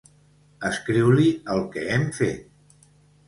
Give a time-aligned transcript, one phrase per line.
[0.69, 2.91] Escriu-li el que hem fet.